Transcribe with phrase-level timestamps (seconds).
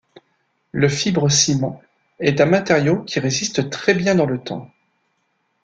[0.71, 1.79] Le fibre-ciment
[2.19, 4.67] est un matériau qui résiste très bien dans le temps.